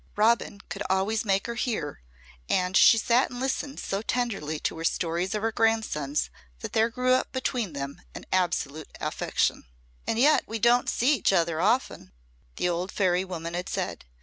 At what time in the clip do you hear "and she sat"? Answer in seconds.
2.49-3.29